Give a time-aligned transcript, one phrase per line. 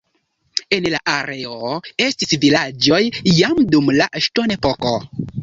[0.77, 1.67] En la areo
[2.05, 3.03] estis vilaĝoj
[3.41, 4.97] jam dum la ŝtonepoko.